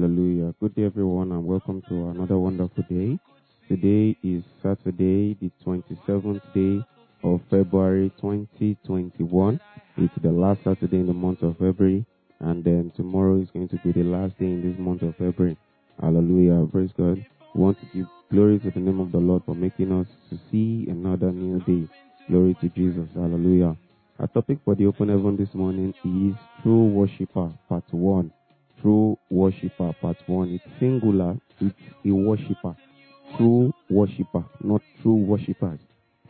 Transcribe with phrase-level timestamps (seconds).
[0.00, 0.54] Hallelujah.
[0.60, 3.18] Good day, everyone, and welcome to another wonderful day.
[3.68, 6.82] Today is Saturday, the 27th day
[7.22, 9.60] of February 2021.
[9.98, 12.06] It's the last Saturday in the month of February,
[12.38, 15.58] and then tomorrow is going to be the last day in this month of February.
[16.00, 16.66] Hallelujah.
[16.72, 17.22] Praise God.
[17.54, 20.38] We want to give glory to the name of the Lord for making us to
[20.50, 21.86] see another new day.
[22.26, 23.10] Glory to Jesus.
[23.12, 23.76] Hallelujah.
[24.18, 28.32] Our topic for the open heaven this morning is True Worshipper, Part 1
[28.80, 30.54] true worshiper, part one.
[30.54, 32.76] It's singular, it's a worshiper.
[33.36, 35.80] True worshiper, not true worshippers.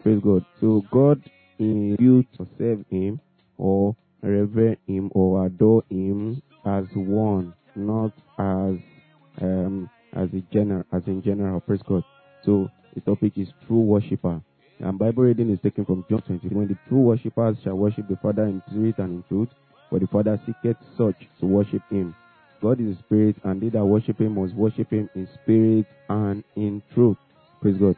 [0.03, 0.45] Praise God.
[0.61, 1.23] So God
[1.59, 3.21] in you to serve him
[3.59, 8.77] or revere him or adore him as one, not as
[9.41, 11.61] um as a general as in general.
[11.61, 12.05] Praise God.
[12.45, 14.41] So the topic is true worshiper.
[14.81, 16.49] And Bible reading is taken from John 20.
[16.49, 19.49] When the true worshippers shall worship the Father in spirit and in truth,
[19.91, 22.15] for the Father seeketh such to worship him.
[22.61, 26.45] God is a spirit, and they that worship him must worship him in spirit and
[26.57, 27.17] in truth.
[27.63, 27.97] Praise God.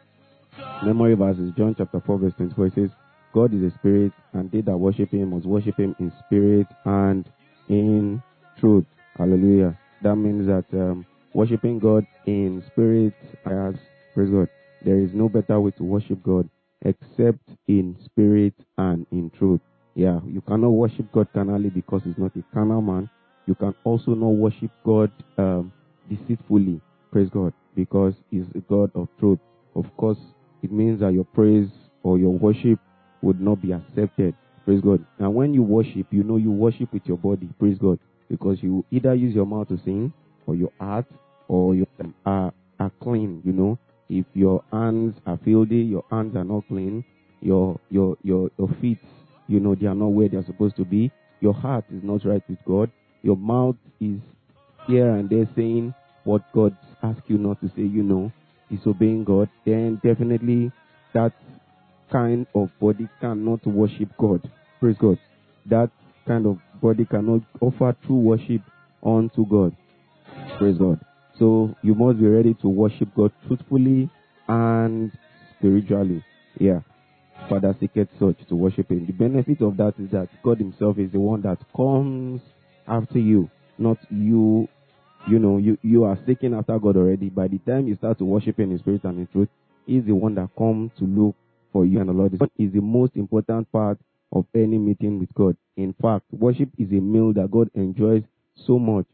[0.84, 2.90] Memory verses John chapter 4, verse 24 it says,
[3.34, 7.28] God is a spirit, and they that worship him must worship him in spirit and
[7.68, 8.22] in
[8.60, 8.84] truth.
[9.16, 9.78] Hallelujah.
[10.02, 13.14] That means that um, worshiping God in spirit
[13.46, 13.74] as
[14.14, 14.48] praise God.
[14.84, 16.48] There is no better way to worship God
[16.82, 19.60] except in spirit and in truth.
[19.94, 23.08] Yeah, you cannot worship God carnally because he's not a carnal man
[23.46, 25.72] you can also not worship God um,
[26.08, 26.80] deceitfully.
[27.10, 29.38] Praise God, because He's a God of truth.
[29.74, 30.18] Of course,
[30.62, 31.68] it means that your praise
[32.02, 32.78] or your worship
[33.22, 34.34] would not be accepted.
[34.64, 35.04] Praise God.
[35.18, 37.48] Now, when you worship, you know you worship with your body.
[37.58, 37.98] Praise God,
[38.30, 40.12] because you either use your mouth to sing,
[40.46, 41.06] or your heart,
[41.48, 41.86] or your
[42.24, 43.42] are are clean.
[43.44, 47.04] You know, if your hands are filthy, your hands are not clean.
[47.40, 49.00] Your your your your feet,
[49.48, 51.10] you know, they are not where they are supposed to be.
[51.40, 52.88] Your heart is not right with God
[53.22, 54.20] your mouth is
[54.86, 58.32] here and there saying what God asks you not to say, you know,
[58.70, 60.72] disobeying God, then definitely
[61.14, 61.32] that
[62.10, 64.48] kind of body cannot worship God.
[64.80, 65.18] Praise God.
[65.66, 65.90] That
[66.26, 68.62] kind of body cannot offer true worship
[69.04, 69.76] unto God.
[70.58, 71.00] Praise God.
[71.38, 74.10] So you must be ready to worship God truthfully
[74.48, 75.10] and
[75.56, 76.24] spiritually.
[76.58, 76.80] Yeah.
[77.48, 79.06] Father seeketh such to worship him.
[79.06, 82.40] The benefit of that is that God Himself is the one that comes
[82.86, 84.68] after you, not you.
[85.28, 87.28] You know, you, you are seeking after God already.
[87.28, 89.48] By the time you start to worship in Spirit and in truth,
[89.86, 91.36] He's the one that comes to look
[91.72, 92.34] for you and the Lord.
[92.58, 93.98] is the most important part
[94.32, 95.56] of any meeting with God.
[95.76, 98.22] In fact, worship is a meal that God enjoys
[98.66, 99.06] so much.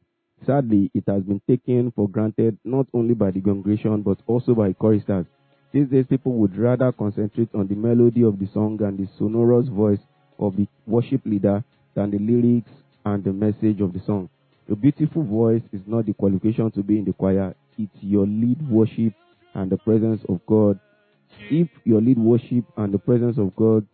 [0.47, 4.73] Sadly, it has been taken for granted not only by the congregation but also by
[4.73, 5.27] choristers.
[5.73, 9.69] These days, people would rather concentrate on the melody of the song and the sonorous
[9.69, 9.99] voice
[10.39, 11.63] of the worship leader
[11.95, 12.71] than the lyrics
[13.05, 14.29] and the message of the song.
[14.71, 18.59] A beautiful voice is not the qualification to be in the choir, it's your lead
[18.71, 19.15] worship
[19.55, 20.79] and the presence of God.
[21.51, 23.87] If your lead worship and the presence of God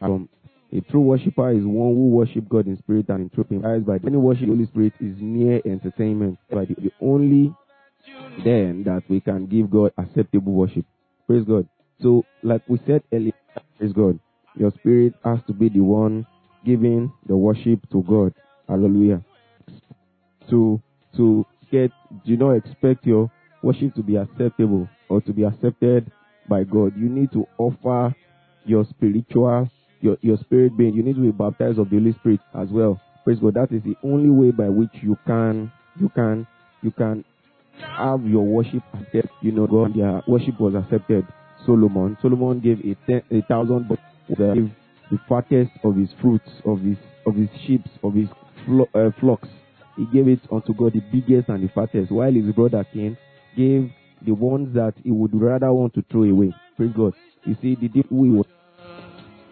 [0.00, 0.28] come,
[0.72, 3.46] a true worshiper is one who worship God in spirit and in truth.
[3.50, 6.38] Implies by the only worship Holy Spirit is mere entertainment.
[6.50, 7.54] By the, the only
[8.44, 10.84] then that we can give God acceptable worship.
[11.26, 11.68] Praise God.
[12.02, 13.32] So, like we said earlier,
[13.78, 14.18] praise God.
[14.56, 16.26] Your spirit has to be the one
[16.64, 18.34] giving the worship to God.
[18.68, 19.22] Hallelujah.
[20.50, 20.80] To
[21.16, 21.90] to get
[22.26, 23.30] do not expect your
[23.62, 26.10] worship to be acceptable or to be accepted
[26.48, 26.92] by God.
[26.96, 28.14] You need to offer
[28.64, 29.70] your spiritual
[30.00, 30.94] your, your spirit being.
[30.94, 33.00] You need to be baptized of the Holy Spirit as well.
[33.24, 33.54] Praise God.
[33.54, 36.46] That is the only way by which you can you can
[36.82, 37.24] you can
[37.96, 39.30] have your worship accepted.
[39.40, 41.26] You know, God, their worship was accepted.
[41.64, 42.18] Solomon.
[42.20, 43.98] Solomon gave a, ten, a thousand, but
[44.28, 44.70] gave
[45.10, 48.28] the fattest of his fruits, of his of his sheep, of his
[48.64, 49.48] flo- uh, flocks.
[49.96, 53.16] He gave it unto God, the biggest and the fattest, while his brother Cain
[53.56, 53.90] gave
[54.22, 56.52] the ones that he would rather want to throw away.
[56.76, 57.14] Praise God.
[57.44, 58.46] You see, the deep we was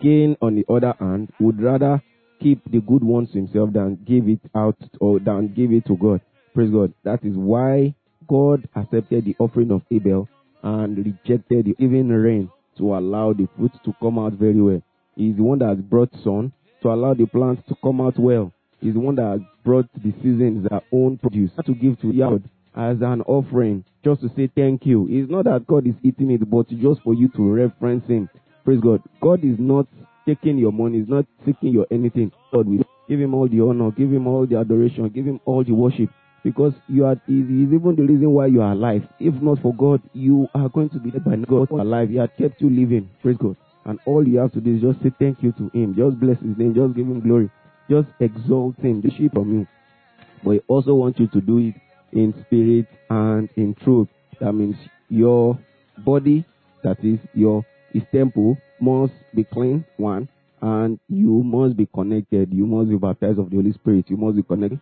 [0.03, 2.03] Cain, on the other hand, would rather
[2.41, 6.20] keep the good ones himself than give it out or than give it to God.
[6.55, 6.93] Praise God.
[7.05, 7.94] That is why
[8.29, 10.29] God accepted the offering of Abel
[10.62, 14.82] and rejected the giving rain to allow the fruit to come out very well.
[15.15, 18.19] He is the one that has brought sun to allow the plants to come out
[18.19, 18.53] well.
[18.82, 22.43] He's the one that brought the seasons their own produce to give to God
[22.75, 25.06] as an offering, just to say thank you.
[25.08, 28.29] It's not that God is eating it, but just for you to reference Him.
[28.64, 29.02] Praise God.
[29.20, 29.87] God is not
[30.26, 32.32] taking your money, He's not taking your anything.
[32.52, 35.62] God will give Him all the honor, give Him all the adoration, give Him all
[35.64, 36.11] the worship.
[36.44, 39.02] Because you are, is even the reason why you are alive.
[39.20, 42.08] If not for God, you are going to be dead by God alive.
[42.11, 43.08] He has kept you living.
[43.23, 43.56] Praise God.
[43.84, 45.94] And all you have to do is just say thank you to Him.
[45.96, 46.75] Just bless His name.
[46.75, 47.49] Just give Him glory.
[47.88, 49.00] Just exalting.
[49.00, 49.67] The sheep from you.
[50.44, 51.75] But He also wants you to do it
[52.12, 54.08] in spirit and in truth.
[54.40, 54.76] That means
[55.08, 55.58] your
[55.99, 56.44] body,
[56.82, 60.29] that is your his temple, must be clean, one,
[60.62, 62.52] and you must be connected.
[62.52, 64.06] You must be baptized of the Holy Spirit.
[64.08, 64.81] You must be connected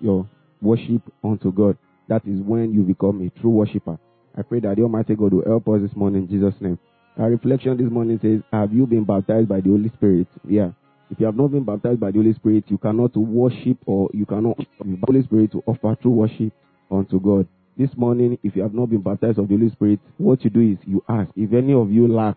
[0.00, 0.28] your
[0.62, 1.76] worship unto God.
[2.08, 3.98] That is when you become a true worshiper.
[4.36, 6.78] I pray that the Almighty God will help us this morning in Jesus' name.
[7.18, 10.26] Our reflection this morning says, Have you been baptized by the Holy Spirit?
[10.46, 10.70] Yeah.
[11.10, 14.26] If you have not been baptized by the Holy Spirit, you cannot worship or you
[14.26, 16.52] cannot the Holy Spirit to offer true worship
[16.90, 17.46] unto God.
[17.78, 20.60] This morning, if you have not been baptized of the Holy Spirit, what you do
[20.60, 21.30] is you ask.
[21.36, 22.36] If any of you lack,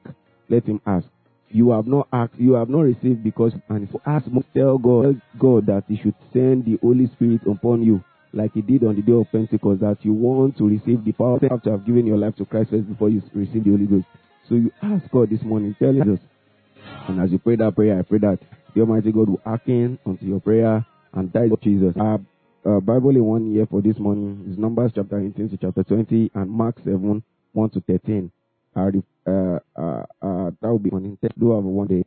[0.50, 1.08] let him ask.
[1.52, 5.04] You have not asked, you have not received because, and if you ask, tell God,
[5.04, 8.96] tell God that He should send the Holy Spirit upon you, like He did on
[8.96, 12.18] the day of Pentecost, that you want to receive the power after have given your
[12.18, 14.06] life to Christ first before you receive the Holy Ghost.
[14.48, 16.20] So you ask God this morning, tell Jesus.
[17.08, 18.40] And as you pray that prayer, I pray that
[18.76, 21.94] the Almighty God will hearken unto your prayer and die Jesus.
[22.00, 22.20] Our
[22.66, 26.32] uh, Bible in one year for this morning is Numbers chapter 18 to chapter 20
[26.36, 27.24] and Mark 7,
[27.54, 28.32] 1 to 13.
[28.76, 28.92] Uh,
[29.28, 32.04] uh, uh, uh, that will be on Do have one day.